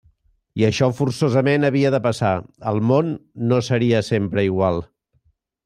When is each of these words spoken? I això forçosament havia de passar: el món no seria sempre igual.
I 0.61 0.63
això 0.69 0.87
forçosament 0.99 1.67
havia 1.69 1.91
de 1.95 1.99
passar: 2.07 2.33
el 2.73 2.81
món 2.93 3.13
no 3.53 3.61
seria 3.69 4.01
sempre 4.11 4.49
igual. 4.51 4.83